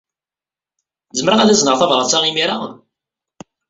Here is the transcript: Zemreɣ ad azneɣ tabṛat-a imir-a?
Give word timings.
Zemreɣ 1.17 1.39
ad 1.41 1.49
azneɣ 1.51 1.75
tabṛat-a 1.79 2.17
imir-a? 2.29 2.57